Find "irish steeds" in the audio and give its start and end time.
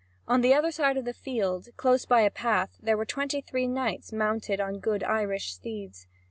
5.03-6.07